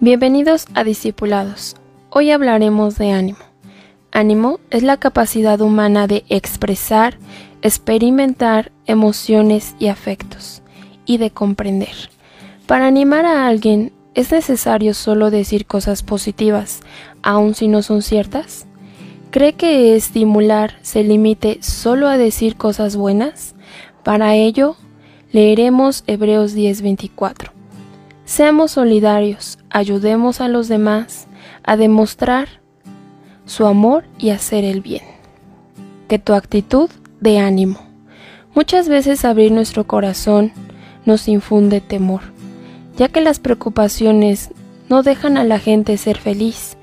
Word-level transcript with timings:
Bienvenidos 0.00 0.66
a 0.74 0.84
Discipulados. 0.84 1.74
Hoy 2.10 2.30
hablaremos 2.30 2.98
de 2.98 3.10
ánimo. 3.10 3.40
Ánimo 4.12 4.60
es 4.70 4.84
la 4.84 4.96
capacidad 4.96 5.60
humana 5.60 6.06
de 6.06 6.24
expresar, 6.28 7.18
experimentar 7.62 8.70
emociones 8.86 9.74
y 9.80 9.88
afectos, 9.88 10.62
y 11.04 11.18
de 11.18 11.32
comprender. 11.32 12.10
Para 12.68 12.86
animar 12.86 13.26
a 13.26 13.48
alguien, 13.48 13.92
¿es 14.14 14.30
necesario 14.30 14.94
solo 14.94 15.32
decir 15.32 15.66
cosas 15.66 16.04
positivas, 16.04 16.78
aun 17.24 17.56
si 17.56 17.66
no 17.66 17.82
son 17.82 18.02
ciertas? 18.02 18.68
¿Cree 19.32 19.54
que 19.54 19.96
estimular 19.96 20.74
se 20.80 21.02
limite 21.02 21.58
solo 21.60 22.06
a 22.06 22.18
decir 22.18 22.54
cosas 22.54 22.94
buenas? 22.94 23.56
Para 24.04 24.36
ello, 24.36 24.76
leeremos 25.32 26.04
Hebreos 26.06 26.54
10:24. 26.54 27.57
Seamos 28.28 28.72
solidarios, 28.72 29.58
ayudemos 29.70 30.42
a 30.42 30.48
los 30.48 30.68
demás 30.68 31.28
a 31.62 31.78
demostrar 31.78 32.46
su 33.46 33.64
amor 33.64 34.04
y 34.18 34.28
hacer 34.28 34.64
el 34.64 34.82
bien. 34.82 35.02
Que 36.08 36.18
tu 36.18 36.34
actitud 36.34 36.90
de 37.22 37.38
ánimo. 37.38 37.78
Muchas 38.54 38.86
veces 38.90 39.24
abrir 39.24 39.50
nuestro 39.50 39.86
corazón 39.86 40.52
nos 41.06 41.26
infunde 41.26 41.80
temor, 41.80 42.20
ya 42.98 43.08
que 43.08 43.22
las 43.22 43.38
preocupaciones 43.38 44.50
no 44.90 45.02
dejan 45.02 45.38
a 45.38 45.44
la 45.44 45.58
gente 45.58 45.96
ser 45.96 46.18
feliz, 46.18 46.76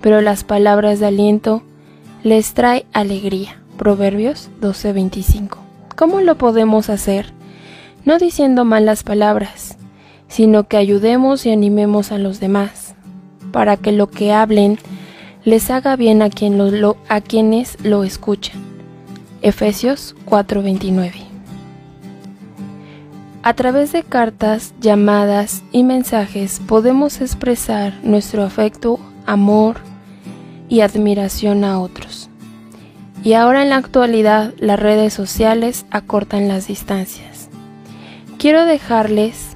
pero 0.00 0.20
las 0.20 0.44
palabras 0.44 1.00
de 1.00 1.06
aliento 1.06 1.64
les 2.22 2.54
trae 2.54 2.86
alegría. 2.92 3.60
Proverbios 3.76 4.50
12:25. 4.60 5.58
¿Cómo 5.96 6.20
lo 6.20 6.38
podemos 6.38 6.88
hacer? 6.90 7.32
No 8.04 8.18
diciendo 8.18 8.64
malas 8.64 9.02
palabras, 9.02 9.78
sino 10.32 10.66
que 10.66 10.78
ayudemos 10.78 11.44
y 11.44 11.52
animemos 11.52 12.10
a 12.10 12.16
los 12.16 12.40
demás, 12.40 12.94
para 13.52 13.76
que 13.76 13.92
lo 13.92 14.08
que 14.08 14.32
hablen 14.32 14.78
les 15.44 15.70
haga 15.70 15.94
bien 15.94 16.22
a, 16.22 16.30
quienes 16.30 17.76
lo 17.84 18.02
escuchan. 18.02 18.58
Efesios 19.42 20.16
4:29 20.24 21.12
A 23.42 23.52
través 23.52 23.92
de 23.92 24.04
cartas, 24.04 24.72
llamadas 24.80 25.62
y 25.70 25.84
mensajes 25.84 26.62
podemos 26.66 27.20
expresar 27.20 27.92
nuestro 28.02 28.42
afecto, 28.42 28.98
amor 29.26 29.76
y 30.70 30.80
admiración 30.80 31.62
a 31.62 31.78
otros. 31.78 32.30
Y 33.22 33.34
ahora 33.34 33.62
en 33.62 33.68
la 33.68 33.76
actualidad 33.76 34.54
las 34.56 34.80
redes 34.80 35.12
sociales 35.12 35.84
acortan 35.90 36.48
las 36.48 36.68
distancias. 36.68 37.50
Quiero 38.38 38.64
dejarles 38.64 39.51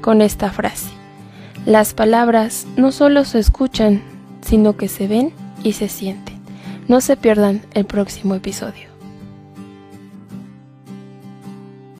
con 0.00 0.22
esta 0.22 0.50
frase. 0.50 0.90
Las 1.66 1.94
palabras 1.94 2.66
no 2.76 2.92
solo 2.92 3.24
se 3.24 3.38
escuchan, 3.38 4.02
sino 4.40 4.76
que 4.76 4.88
se 4.88 5.08
ven 5.08 5.32
y 5.62 5.74
se 5.74 5.88
sienten. 5.88 6.38
No 6.88 7.00
se 7.00 7.16
pierdan 7.16 7.62
el 7.74 7.84
próximo 7.84 8.34
episodio. 8.34 8.88